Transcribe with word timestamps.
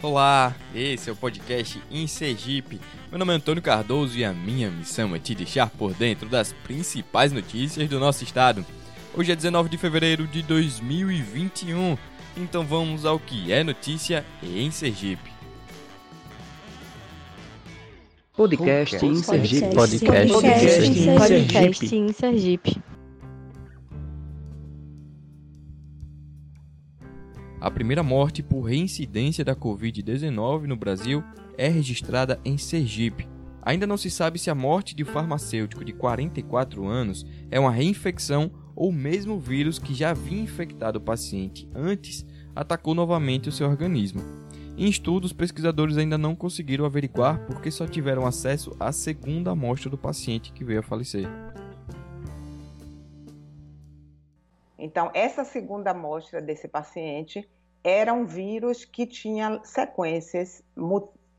Olá, 0.00 0.54
esse 0.72 1.10
é 1.10 1.12
o 1.12 1.16
podcast 1.16 1.82
em 1.90 2.06
Sergipe. 2.06 2.80
Meu 3.10 3.18
nome 3.18 3.32
é 3.32 3.36
Antônio 3.36 3.60
Cardoso 3.60 4.16
e 4.16 4.24
a 4.24 4.32
minha 4.32 4.70
missão 4.70 5.12
é 5.12 5.18
te 5.18 5.34
deixar 5.34 5.68
por 5.70 5.92
dentro 5.92 6.28
das 6.28 6.52
principais 6.52 7.32
notícias 7.32 7.88
do 7.88 7.98
nosso 7.98 8.22
estado. 8.22 8.64
Hoje 9.12 9.32
é 9.32 9.34
19 9.34 9.68
de 9.68 9.76
fevereiro 9.76 10.24
de 10.28 10.40
2021, 10.42 11.98
então 12.36 12.64
vamos 12.64 13.04
ao 13.04 13.18
que 13.18 13.50
é 13.50 13.64
notícia 13.64 14.24
em 14.40 14.70
Sergipe. 14.70 15.32
Podcast 18.36 19.04
em 19.04 19.16
Sergipe. 19.16 19.74
Podcast, 19.74 20.38
podcast 21.18 21.96
em 21.96 22.12
Sergipe. 22.12 22.82
A 27.68 27.70
primeira 27.70 28.02
morte 28.02 28.42
por 28.42 28.62
reincidência 28.62 29.44
da 29.44 29.54
Covid-19 29.54 30.62
no 30.62 30.74
Brasil 30.74 31.22
é 31.58 31.68
registrada 31.68 32.40
em 32.42 32.56
Sergipe. 32.56 33.28
Ainda 33.60 33.86
não 33.86 33.98
se 33.98 34.10
sabe 34.10 34.38
se 34.38 34.48
a 34.48 34.54
morte 34.54 34.96
de 34.96 35.02
um 35.02 35.06
farmacêutico 35.06 35.84
de 35.84 35.92
44 35.92 36.86
anos 36.86 37.26
é 37.50 37.60
uma 37.60 37.70
reinfecção 37.70 38.50
ou 38.74 38.90
mesmo 38.90 39.34
o 39.34 39.38
vírus 39.38 39.78
que 39.78 39.92
já 39.92 40.12
havia 40.12 40.40
infectado 40.40 40.96
o 40.96 41.02
paciente 41.02 41.68
antes 41.74 42.24
atacou 42.56 42.94
novamente 42.94 43.50
o 43.50 43.52
seu 43.52 43.68
organismo. 43.68 44.22
Em 44.74 44.88
estudos, 44.88 45.34
pesquisadores 45.34 45.98
ainda 45.98 46.16
não 46.16 46.34
conseguiram 46.34 46.86
averiguar 46.86 47.38
porque 47.44 47.70
só 47.70 47.86
tiveram 47.86 48.26
acesso 48.26 48.74
à 48.80 48.92
segunda 48.92 49.50
amostra 49.50 49.90
do 49.90 49.98
paciente 49.98 50.54
que 50.54 50.64
veio 50.64 50.80
a 50.80 50.82
falecer. 50.82 51.28
Então, 54.78 55.10
essa 55.12 55.44
segunda 55.44 55.90
amostra 55.90 56.40
desse 56.40 56.66
paciente 56.66 57.46
era 57.88 58.12
um 58.12 58.26
vírus 58.26 58.84
que 58.84 59.06
tinha 59.06 59.60
sequências, 59.64 60.62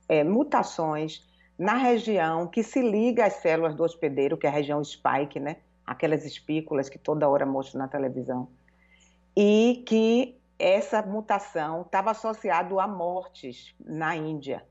é, 0.08 0.24
mutações 0.24 1.24
na 1.58 1.76
região 1.76 2.48
que 2.48 2.64
se 2.64 2.82
liga 2.82 3.26
às 3.26 3.34
células 3.34 3.76
do 3.76 3.84
hospedeiro, 3.84 4.36
que 4.36 4.48
é 4.48 4.50
a 4.50 4.54
região 4.54 4.84
spike, 4.84 5.40
né? 5.40 5.58
Aquelas 5.86 6.26
espículas 6.26 6.90
que 6.90 6.98
toda 6.98 7.30
hora 7.30 7.46
mostram 7.46 7.82
na 7.82 7.88
televisão. 7.88 8.48
E 9.38 9.84
que 9.86 10.40
essa 10.58 11.04
mutação 11.04 11.82
estava 11.82 12.12
associada 12.12 12.82
a 12.82 12.88
mortes 12.88 13.76
na 13.80 14.16
Índia. 14.16 14.66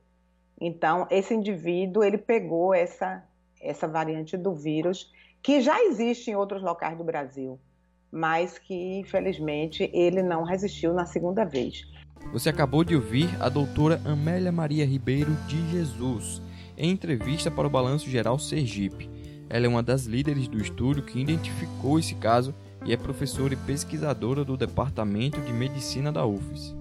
Então, 0.61 1.07
esse 1.11 1.33
indivíduo, 1.33 2.03
ele 2.03 2.19
pegou 2.19 2.75
essa, 2.75 3.25
essa 3.61 3.87
variante 3.87 4.37
do 4.37 4.53
vírus, 4.53 5.13
que 5.41 5.61
já 5.61 5.81
existe 5.85 6.31
em 6.31 6.35
outros 6.35 6.61
locais 6.61 6.99
do 6.99 7.05
Brasil 7.05 7.61
mas 8.11 8.59
que 8.59 8.99
infelizmente 8.99 9.91
ele 9.93 10.23
não 10.23 10.45
resistiu 10.45 10.93
na 10.93 11.07
segunda 11.07 11.45
vez. 11.45 11.87
Você 12.33 12.49
acabou 12.49 12.85
de 12.85 12.95
ouvir 12.95 13.29
a 13.41 13.49
doutora 13.49 14.01
Amélia 14.05 14.53
Maria 14.53 14.85
Ribeiro 14.85 15.33
de 15.47 15.71
Jesus 15.71 16.43
em 16.77 16.91
entrevista 16.91 17.51
para 17.51 17.67
o 17.67 17.71
Balanço 17.71 18.09
Geral 18.09 18.39
Sergipe. 18.39 19.11
Ela 19.49 19.67
é 19.67 19.69
uma 19.69 19.83
das 19.83 20.05
líderes 20.05 20.47
do 20.47 20.59
estudo 20.59 21.03
que 21.03 21.21
identificou 21.21 21.99
esse 21.99 22.15
caso 22.15 22.55
e 22.85 22.93
é 22.93 22.97
professora 22.97 23.55
e 23.55 23.57
pesquisadora 23.57 24.45
do 24.45 24.57
Departamento 24.57 25.41
de 25.41 25.53
Medicina 25.53 26.13
da 26.13 26.25
UFES. 26.27 26.77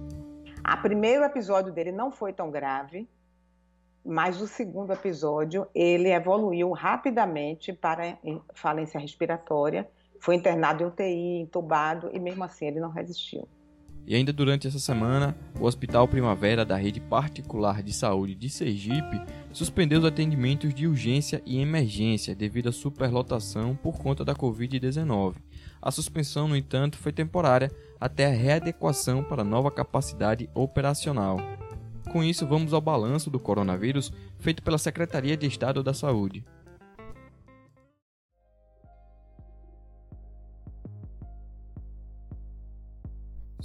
O 0.70 0.82
primeiro 0.82 1.24
episódio 1.24 1.72
dele 1.72 1.90
não 1.90 2.10
foi 2.10 2.32
tão 2.32 2.50
grave, 2.50 3.08
mas 4.04 4.40
o 4.40 4.46
segundo 4.46 4.92
episódio 4.92 5.66
ele 5.74 6.10
evoluiu 6.10 6.70
rapidamente 6.72 7.72
para 7.72 8.18
falência 8.54 9.00
respiratória 9.00 9.88
foi 10.20 10.34
internado 10.36 10.82
em 10.82 10.86
UTI, 10.86 11.40
entubado 11.42 12.10
e 12.12 12.18
mesmo 12.18 12.44
assim 12.44 12.66
ele 12.66 12.80
não 12.80 12.90
resistiu. 12.90 13.48
E 14.06 14.14
ainda 14.14 14.32
durante 14.32 14.66
essa 14.66 14.78
semana, 14.78 15.36
o 15.60 15.66
Hospital 15.66 16.08
Primavera 16.08 16.64
da 16.64 16.76
Rede 16.76 16.98
Particular 16.98 17.82
de 17.82 17.92
Saúde 17.92 18.34
de 18.34 18.48
Sergipe 18.48 19.20
suspendeu 19.52 19.98
os 19.98 20.04
atendimentos 20.06 20.72
de 20.72 20.86
urgência 20.86 21.42
e 21.44 21.60
emergência 21.60 22.34
devido 22.34 22.70
à 22.70 22.72
superlotação 22.72 23.76
por 23.76 23.98
conta 23.98 24.24
da 24.24 24.34
Covid-19. 24.34 25.34
A 25.82 25.90
suspensão, 25.90 26.48
no 26.48 26.56
entanto, 26.56 26.96
foi 26.96 27.12
temporária 27.12 27.70
até 28.00 28.24
a 28.24 28.30
readequação 28.30 29.22
para 29.22 29.44
nova 29.44 29.70
capacidade 29.70 30.48
operacional. 30.54 31.38
Com 32.10 32.24
isso, 32.24 32.46
vamos 32.46 32.72
ao 32.72 32.80
balanço 32.80 33.28
do 33.28 33.38
coronavírus 33.38 34.10
feito 34.38 34.62
pela 34.62 34.78
Secretaria 34.78 35.36
de 35.36 35.46
Estado 35.46 35.82
da 35.82 35.92
Saúde. 35.92 36.42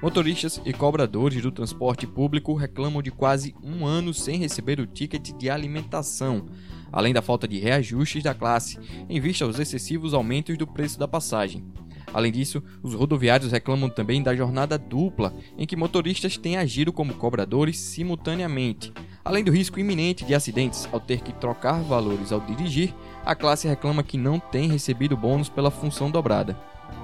Motoristas 0.00 0.58
e 0.64 0.72
cobradores 0.72 1.42
do 1.42 1.52
transporte 1.52 2.06
público 2.06 2.54
reclamam 2.54 3.02
de 3.02 3.10
quase 3.10 3.54
um 3.62 3.84
ano 3.84 4.14
sem 4.14 4.38
receber 4.38 4.80
o 4.80 4.86
ticket 4.86 5.32
de 5.36 5.50
alimentação, 5.50 6.46
além 6.90 7.12
da 7.12 7.20
falta 7.20 7.46
de 7.46 7.58
reajustes 7.58 8.22
da 8.22 8.32
classe, 8.32 8.78
em 9.06 9.20
vista 9.20 9.44
aos 9.44 9.58
excessivos 9.58 10.14
aumentos 10.14 10.56
do 10.56 10.66
preço 10.66 10.98
da 10.98 11.06
passagem. 11.06 11.66
Além 12.14 12.32
disso, 12.32 12.62
os 12.82 12.94
rodoviários 12.94 13.52
reclamam 13.52 13.90
também 13.90 14.22
da 14.22 14.34
jornada 14.34 14.78
dupla, 14.78 15.34
em 15.58 15.66
que 15.66 15.76
motoristas 15.76 16.38
têm 16.38 16.56
agido 16.56 16.94
como 16.94 17.12
cobradores 17.12 17.78
simultaneamente. 17.78 18.90
Além 19.24 19.42
do 19.42 19.50
risco 19.50 19.80
iminente 19.80 20.22
de 20.22 20.34
acidentes 20.34 20.86
ao 20.92 21.00
ter 21.00 21.22
que 21.22 21.32
trocar 21.32 21.80
valores 21.80 22.30
ao 22.30 22.40
dirigir, 22.40 22.94
a 23.24 23.34
classe 23.34 23.66
reclama 23.66 24.02
que 24.02 24.18
não 24.18 24.38
tem 24.38 24.68
recebido 24.68 25.16
bônus 25.16 25.48
pela 25.48 25.70
função 25.70 26.10
dobrada. 26.10 26.54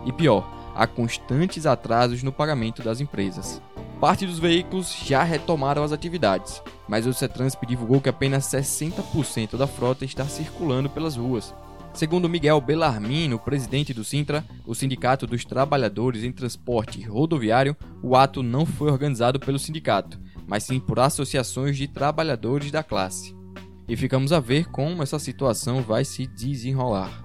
E 0.04 0.12
pior, 0.12 0.47
há 0.75 0.86
constantes 0.86 1.64
atrasos 1.64 2.22
no 2.22 2.30
pagamento 2.30 2.83
das 2.83 3.00
empresas. 3.00 3.62
Parte 3.98 4.27
dos 4.27 4.39
veículos 4.39 4.95
já 5.03 5.22
retomaram 5.22 5.83
as 5.83 5.92
atividades, 5.92 6.62
mas 6.86 7.06
o 7.06 7.15
CETRANSP 7.15 7.65
divulgou 7.66 8.03
que 8.03 8.10
apenas 8.10 8.45
60% 8.45 9.56
da 9.56 9.66
frota 9.66 10.04
está 10.04 10.27
circulando 10.27 10.91
pelas 10.91 11.16
ruas. 11.16 11.54
Segundo 11.92 12.28
Miguel 12.28 12.60
Bellarmino, 12.60 13.39
presidente 13.39 13.92
do 13.92 14.04
Sintra, 14.04 14.45
o 14.65 14.74
Sindicato 14.74 15.27
dos 15.27 15.45
Trabalhadores 15.45 16.22
em 16.22 16.30
Transporte 16.30 17.03
Rodoviário, 17.03 17.77
o 18.03 18.15
ato 18.15 18.42
não 18.42 18.65
foi 18.65 18.91
organizado 18.91 19.41
pelo 19.41 19.59
sindicato, 19.59 20.18
mas 20.50 20.64
sim 20.64 20.80
por 20.80 20.98
associações 20.98 21.76
de 21.76 21.86
trabalhadores 21.86 22.72
da 22.72 22.82
classe. 22.82 23.32
E 23.88 23.97
ficamos 23.97 24.32
a 24.32 24.41
ver 24.41 24.68
como 24.68 25.02
essa 25.02 25.20
situação 25.20 25.80
vai 25.80 26.04
se 26.04 26.26
desenrolar. 26.26 27.24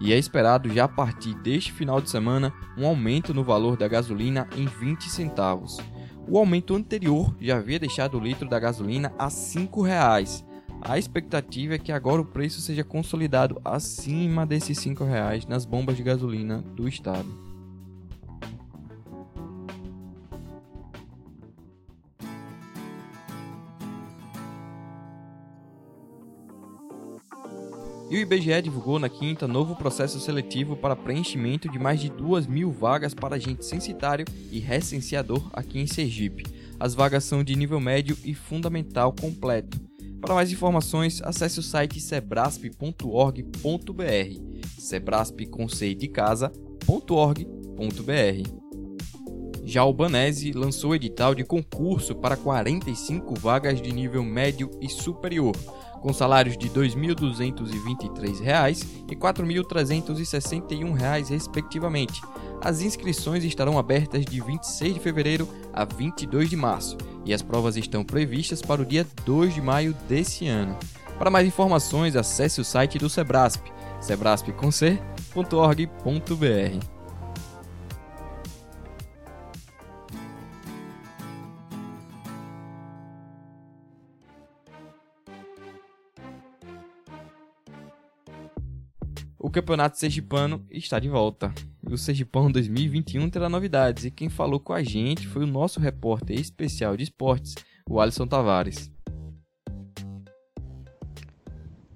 E 0.00 0.14
é 0.14 0.18
esperado 0.18 0.72
já 0.72 0.84
a 0.84 0.88
partir 0.88 1.34
deste 1.34 1.70
final 1.70 2.00
de 2.00 2.08
semana 2.08 2.50
um 2.78 2.86
aumento 2.86 3.34
no 3.34 3.44
valor 3.44 3.76
da 3.76 3.86
gasolina 3.86 4.48
em 4.56 4.64
20 4.64 5.10
centavos. 5.10 5.78
O 6.26 6.38
aumento 6.38 6.74
anterior 6.74 7.36
já 7.38 7.58
havia 7.58 7.78
deixado 7.78 8.16
o 8.16 8.20
litro 8.20 8.48
da 8.48 8.58
gasolina 8.58 9.12
a 9.18 9.26
R$ 9.26 9.30
5,00 9.30 10.48
a 10.82 10.98
expectativa 10.98 11.74
é 11.74 11.78
que 11.78 11.92
agora 11.92 12.22
o 12.22 12.24
preço 12.24 12.60
seja 12.62 12.82
consolidado 12.82 13.60
acima 13.62 14.46
desses 14.46 14.82
R$ 14.82 14.94
reais 15.04 15.44
nas 15.44 15.66
bombas 15.66 15.94
de 15.94 16.02
gasolina 16.02 16.62
do 16.74 16.88
estado. 16.88 17.49
E 28.10 28.16
o 28.16 28.20
IBGE 28.20 28.62
divulgou 28.62 28.98
na 28.98 29.08
quinta 29.08 29.46
novo 29.46 29.76
processo 29.76 30.18
seletivo 30.18 30.76
para 30.76 30.96
preenchimento 30.96 31.70
de 31.70 31.78
mais 31.78 32.00
de 32.00 32.10
2 32.10 32.48
mil 32.48 32.72
vagas 32.72 33.14
para 33.14 33.36
agente 33.36 33.64
censitário 33.64 34.26
e 34.50 34.58
recenseador 34.58 35.48
aqui 35.52 35.78
em 35.78 35.86
Sergipe. 35.86 36.44
As 36.78 36.92
vagas 36.92 37.22
são 37.22 37.44
de 37.44 37.54
nível 37.54 37.78
médio 37.78 38.18
e 38.24 38.34
fundamental 38.34 39.12
completo. 39.12 39.78
Para 40.20 40.34
mais 40.34 40.50
informações, 40.50 41.22
acesse 41.22 41.60
o 41.60 41.62
site 41.62 42.00
sebrasp.org.br 42.00 44.80
sebrasp 44.80 45.46
com 45.46 45.68
C 45.68 45.94
de. 45.94 46.10
Já 49.70 49.84
o 49.84 49.92
Banese 49.92 50.50
lançou 50.50 50.96
edital 50.96 51.32
de 51.32 51.44
concurso 51.44 52.16
para 52.16 52.36
45 52.36 53.38
vagas 53.38 53.80
de 53.80 53.92
nível 53.92 54.24
médio 54.24 54.68
e 54.80 54.88
superior, 54.88 55.54
com 56.02 56.12
salários 56.12 56.58
de 56.58 56.66
R$ 56.66 56.88
2.223 56.88 58.84
e 59.08 59.14
R$ 59.14 59.14
4.361, 59.14 61.28
respectivamente. 61.28 62.20
As 62.60 62.82
inscrições 62.82 63.44
estarão 63.44 63.78
abertas 63.78 64.24
de 64.24 64.40
26 64.40 64.94
de 64.94 64.98
fevereiro 64.98 65.48
a 65.72 65.84
22 65.84 66.50
de 66.50 66.56
março 66.56 66.98
e 67.24 67.32
as 67.32 67.40
provas 67.40 67.76
estão 67.76 68.02
previstas 68.02 68.60
para 68.60 68.82
o 68.82 68.84
dia 68.84 69.06
2 69.24 69.54
de 69.54 69.62
maio 69.62 69.94
desse 70.08 70.48
ano. 70.48 70.76
Para 71.16 71.30
mais 71.30 71.46
informações, 71.46 72.16
acesse 72.16 72.60
o 72.60 72.64
site 72.64 72.98
do 72.98 73.08
Sebrasp, 73.08 73.64
sebrasp.org.br. 74.00 76.99
O 89.50 89.52
Campeonato 89.52 89.98
Sergipano 89.98 90.64
está 90.70 91.00
de 91.00 91.08
volta. 91.08 91.52
O 91.84 91.98
Sergipano 91.98 92.52
2021 92.52 93.28
terá 93.28 93.48
novidades 93.48 94.04
e 94.04 94.10
quem 94.12 94.28
falou 94.28 94.60
com 94.60 94.72
a 94.72 94.80
gente 94.80 95.26
foi 95.26 95.42
o 95.42 95.46
nosso 95.46 95.80
repórter 95.80 96.38
especial 96.38 96.96
de 96.96 97.02
esportes, 97.02 97.56
o 97.84 98.00
Alisson 98.00 98.28
Tavares. 98.28 98.92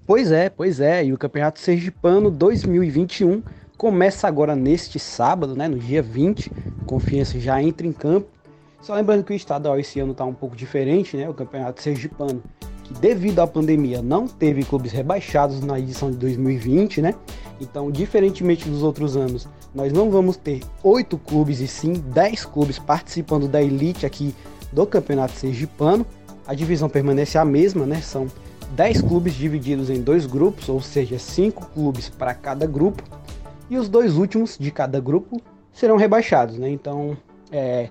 Pois 0.05 0.33
é, 0.33 0.49
pois 0.49 0.81
é, 0.81 1.05
e 1.05 1.13
o 1.13 1.17
Campeonato 1.17 1.61
Sergipano 1.61 2.29
2021 2.29 3.41
começa 3.77 4.27
agora 4.27 4.53
neste 4.53 4.99
sábado, 4.99 5.55
né, 5.55 5.69
no 5.69 5.79
dia 5.79 6.01
20. 6.01 6.51
Confiança 6.85 7.39
já 7.39 7.63
entra 7.63 7.87
em 7.87 7.93
campo. 7.93 8.27
Só 8.81 8.93
lembrando 8.93 9.23
que 9.23 9.31
o 9.31 9.35
estadual 9.35 9.79
esse 9.79 9.97
ano 10.01 10.11
está 10.11 10.25
um 10.25 10.33
pouco 10.33 10.57
diferente, 10.57 11.15
né? 11.15 11.29
O 11.29 11.33
Campeonato 11.33 11.81
Sergipano 11.81 12.43
que 12.85 12.93
devido 12.93 13.39
à 13.39 13.47
pandemia 13.47 14.01
não 14.01 14.27
teve 14.27 14.63
clubes 14.63 14.91
rebaixados 14.91 15.59
na 15.61 15.79
edição 15.79 16.11
de 16.11 16.17
2020, 16.17 17.01
né? 17.01 17.15
Então, 17.59 17.89
diferentemente 17.89 18.69
dos 18.69 18.83
outros 18.83 19.17
anos, 19.17 19.47
nós 19.73 19.91
não 19.91 20.11
vamos 20.11 20.37
ter 20.37 20.61
oito 20.83 21.17
clubes 21.17 21.59
e 21.59 21.67
sim 21.67 21.93
dez 21.93 22.45
clubes 22.45 22.77
participando 22.77 23.47
da 23.47 23.61
elite 23.61 24.05
aqui 24.05 24.35
do 24.71 24.85
Campeonato 24.85 25.33
Sergipano. 25.33 26.05
A 26.45 26.53
divisão 26.53 26.87
permanece 26.87 27.37
a 27.39 27.45
mesma, 27.45 27.87
né? 27.87 28.01
São 28.01 28.27
dez 28.75 29.01
clubes 29.01 29.33
divididos 29.33 29.89
em 29.89 30.01
dois 30.01 30.27
grupos, 30.27 30.69
ou 30.69 30.79
seja, 30.79 31.17
cinco 31.17 31.65
clubes 31.73 32.07
para 32.07 32.35
cada 32.35 32.67
grupo. 32.67 33.01
E 33.67 33.77
os 33.77 33.89
dois 33.89 34.15
últimos 34.15 34.57
de 34.59 34.69
cada 34.69 34.99
grupo 34.99 35.41
serão 35.73 35.97
rebaixados, 35.97 36.59
né? 36.59 36.69
Então, 36.69 37.17
é, 37.51 37.89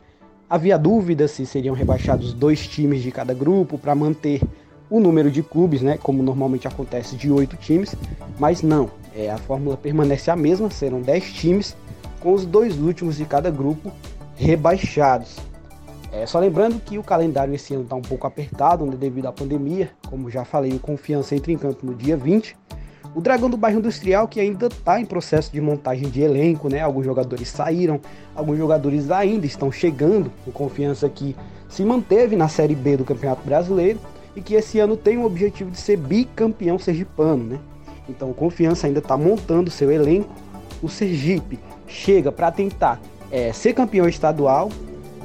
havia 0.48 0.78
dúvida 0.78 1.26
se 1.26 1.44
seriam 1.44 1.74
rebaixados 1.74 2.32
dois 2.32 2.64
times 2.68 3.02
de 3.02 3.10
cada 3.10 3.34
grupo 3.34 3.76
para 3.76 3.92
manter 3.92 4.40
o 4.88 5.00
número 5.00 5.30
de 5.30 5.42
clubes, 5.42 5.82
né, 5.82 5.98
como 6.02 6.22
normalmente 6.22 6.68
acontece, 6.68 7.16
de 7.16 7.30
oito 7.30 7.56
times, 7.56 7.94
mas 8.38 8.62
não, 8.62 8.90
é, 9.14 9.30
a 9.30 9.38
fórmula 9.38 9.76
permanece 9.76 10.30
a 10.30 10.36
mesma, 10.36 10.70
serão 10.70 11.00
dez 11.00 11.32
times, 11.32 11.76
com 12.20 12.32
os 12.32 12.44
dois 12.44 12.78
últimos 12.78 13.16
de 13.16 13.24
cada 13.24 13.50
grupo 13.50 13.92
rebaixados. 14.36 15.36
É, 16.12 16.26
só 16.26 16.38
lembrando 16.38 16.80
que 16.80 16.96
o 16.96 17.02
calendário 17.02 17.52
esse 17.54 17.74
ano 17.74 17.82
está 17.82 17.96
um 17.96 18.02
pouco 18.02 18.26
apertado 18.26 18.86
né, 18.86 18.94
devido 18.96 19.26
à 19.26 19.32
pandemia, 19.32 19.90
como 20.08 20.30
já 20.30 20.44
falei, 20.44 20.72
o 20.72 20.78
Confiança 20.78 21.34
entra 21.34 21.50
em 21.50 21.58
campo 21.58 21.84
no 21.84 21.94
dia 21.94 22.16
20. 22.16 22.56
O 23.14 23.20
Dragão 23.20 23.48
do 23.48 23.56
Bairro 23.56 23.78
Industrial, 23.78 24.26
que 24.26 24.40
ainda 24.40 24.66
está 24.66 25.00
em 25.00 25.04
processo 25.04 25.52
de 25.52 25.60
montagem 25.60 26.08
de 26.08 26.20
elenco, 26.20 26.68
né? 26.68 26.80
Alguns 26.80 27.04
jogadores 27.04 27.48
saíram, 27.48 28.00
alguns 28.34 28.58
jogadores 28.58 29.10
ainda 29.10 29.46
estão 29.46 29.70
chegando. 29.70 30.32
O 30.44 30.50
Confiança 30.50 31.08
que 31.08 31.36
se 31.68 31.84
manteve 31.84 32.34
na 32.34 32.48
Série 32.48 32.74
B 32.74 32.96
do 32.96 33.04
Campeonato 33.04 33.42
Brasileiro 33.44 34.00
e 34.36 34.40
que 34.40 34.54
esse 34.54 34.78
ano 34.78 34.96
tem 34.96 35.18
o 35.18 35.24
objetivo 35.24 35.70
de 35.70 35.78
ser 35.78 35.96
bicampeão 35.96 36.78
sergipano, 36.78 37.44
né? 37.44 37.58
Então 38.08 38.30
o 38.30 38.34
Confiança 38.34 38.86
ainda 38.86 38.98
está 38.98 39.16
montando 39.16 39.70
seu 39.70 39.90
elenco. 39.90 40.28
O 40.82 40.88
Sergipe 40.88 41.58
chega 41.86 42.30
para 42.30 42.50
tentar 42.50 43.00
é, 43.30 43.52
ser 43.52 43.72
campeão 43.72 44.08
estadual 44.08 44.70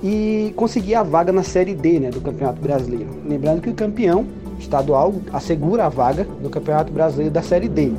e 0.02 0.54
conseguir 0.56 0.96
a 0.96 1.04
vaga 1.04 1.32
na 1.32 1.44
Série 1.44 1.76
D 1.76 2.00
né, 2.00 2.10
do 2.10 2.22
Campeonato 2.22 2.62
Brasileiro. 2.62 3.10
Lembrando 3.26 3.62
que 3.62 3.70
o 3.70 3.74
campeão 3.74 4.26
estadual 4.58 5.14
assegura 5.34 5.86
a 5.86 5.90
vaga 5.90 6.26
do 6.42 6.50
Campeonato 6.50 6.92
Brasileiro 6.92 7.34
da 7.34 7.42
Série 7.42 7.68
D. 7.68 7.92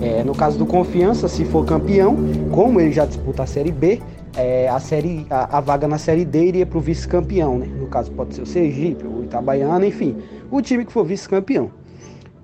É, 0.00 0.24
no 0.24 0.34
caso 0.34 0.58
do 0.58 0.66
Confiança, 0.66 1.28
se 1.28 1.44
for 1.44 1.64
campeão, 1.64 2.16
como 2.52 2.80
ele 2.80 2.92
já 2.92 3.06
disputa 3.06 3.44
a 3.44 3.46
Série 3.46 3.70
B, 3.70 4.00
é, 4.36 4.68
a, 4.68 4.78
série, 4.80 5.26
a, 5.30 5.58
a, 5.58 5.60
vaga 5.60 5.86
na 5.86 5.98
Série 5.98 6.24
D 6.24 6.46
iria 6.46 6.66
para 6.66 6.78
o 6.78 6.80
vice-campeão. 6.80 7.58
Né? 7.58 7.66
No 7.66 7.86
caso, 7.86 8.10
pode 8.12 8.34
ser 8.34 8.42
o 8.42 8.46
Sergipe, 8.46 9.06
o 9.06 9.24
Itabaiana, 9.24 9.86
enfim 9.86 10.16
o 10.56 10.62
time 10.62 10.84
que 10.84 10.92
for 10.92 11.04
vice-campeão. 11.04 11.70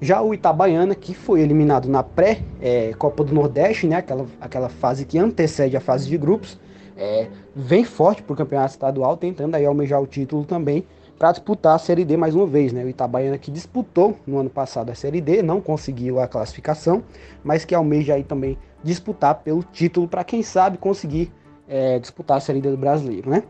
Já 0.00 0.20
o 0.22 0.32
Itabaiana, 0.32 0.94
que 0.94 1.14
foi 1.14 1.40
eliminado 1.40 1.88
na 1.88 2.02
pré-Copa 2.02 3.22
é, 3.22 3.26
do 3.26 3.34
Nordeste, 3.34 3.86
né, 3.86 3.96
aquela, 3.96 4.26
aquela 4.40 4.68
fase 4.68 5.04
que 5.04 5.18
antecede 5.18 5.76
a 5.76 5.80
fase 5.80 6.08
de 6.08 6.16
grupos, 6.16 6.58
é, 6.96 7.28
vem 7.54 7.84
forte 7.84 8.22
para 8.22 8.32
o 8.32 8.36
campeonato 8.36 8.72
estadual, 8.72 9.16
tentando 9.16 9.54
aí 9.54 9.64
almejar 9.64 10.00
o 10.00 10.06
título 10.06 10.44
também 10.44 10.84
para 11.18 11.32
disputar 11.32 11.76
a 11.76 11.78
Série 11.78 12.04
D 12.04 12.16
mais 12.16 12.34
uma 12.34 12.46
vez. 12.46 12.72
Né? 12.72 12.82
O 12.82 12.88
Itabaiana 12.88 13.36
que 13.36 13.50
disputou 13.50 14.16
no 14.26 14.38
ano 14.38 14.50
passado 14.50 14.90
a 14.90 14.94
Série 14.94 15.20
D, 15.20 15.42
não 15.42 15.60
conseguiu 15.60 16.18
a 16.18 16.26
classificação, 16.26 17.02
mas 17.44 17.64
que 17.64 17.74
almeja 17.74 18.14
aí 18.14 18.24
também 18.24 18.58
disputar 18.82 19.36
pelo 19.36 19.62
título 19.62 20.08
para 20.08 20.24
quem 20.24 20.42
sabe 20.42 20.78
conseguir 20.78 21.30
é, 21.70 22.00
disputar 22.00 22.42
a 22.42 22.52
D 22.52 22.60
do 22.60 22.76
Brasileiro, 22.76 23.30
né? 23.30 23.44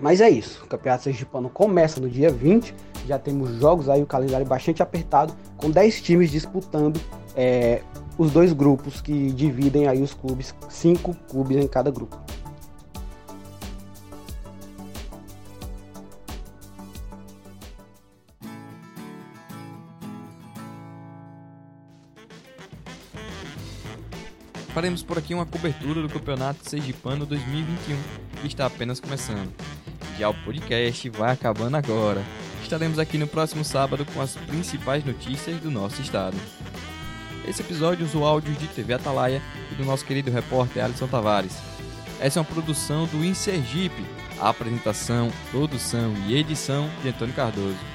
Mas 0.00 0.20
é 0.20 0.28
isso, 0.28 0.64
o 0.64 0.66
Campeonato 0.66 1.04
Sergipano 1.04 1.48
começa 1.48 2.00
no 2.00 2.10
dia 2.10 2.28
20, 2.28 2.74
já 3.06 3.16
temos 3.16 3.54
jogos 3.60 3.88
aí, 3.88 4.02
o 4.02 4.06
calendário 4.06 4.44
bastante 4.44 4.82
apertado, 4.82 5.32
com 5.56 5.70
10 5.70 6.02
times 6.02 6.32
disputando 6.32 7.00
é, 7.36 7.80
os 8.18 8.32
dois 8.32 8.52
grupos 8.52 9.00
que 9.00 9.30
dividem 9.30 9.86
aí 9.86 10.02
os 10.02 10.12
clubes, 10.12 10.52
cinco 10.68 11.14
clubes 11.28 11.56
em 11.58 11.68
cada 11.68 11.92
grupo. 11.92 12.18
Faremos 24.74 25.04
por 25.04 25.16
aqui 25.16 25.32
uma 25.32 25.46
cobertura 25.46 26.02
do 26.02 26.08
Campeonato 26.08 26.68
Sergipano 26.68 27.24
2021, 27.24 27.96
que 28.40 28.48
está 28.48 28.66
apenas 28.66 28.98
começando. 28.98 29.54
Já 30.18 30.28
o 30.28 30.34
podcast 30.34 31.08
vai 31.10 31.32
acabando 31.32 31.76
agora. 31.76 32.20
Estaremos 32.60 32.98
aqui 32.98 33.16
no 33.16 33.28
próximo 33.28 33.64
sábado 33.64 34.04
com 34.04 34.20
as 34.20 34.34
principais 34.34 35.04
notícias 35.04 35.60
do 35.60 35.70
nosso 35.70 36.02
estado. 36.02 36.36
Esse 37.46 37.62
episódio 37.62 38.04
usou 38.04 38.26
áudios 38.26 38.58
de 38.58 38.66
TV 38.66 38.94
Atalaia 38.94 39.40
e 39.70 39.76
do 39.76 39.84
nosso 39.84 40.04
querido 40.04 40.32
repórter 40.32 40.84
Alisson 40.84 41.06
Tavares. 41.06 41.56
Essa 42.18 42.40
é 42.40 42.42
uma 42.42 42.48
produção 42.48 43.06
do 43.06 43.24
Insergipe. 43.24 44.04
A 44.40 44.48
apresentação, 44.48 45.30
produção 45.52 46.12
e 46.26 46.34
edição 46.34 46.90
de 47.00 47.10
Antônio 47.10 47.34
Cardoso. 47.34 47.93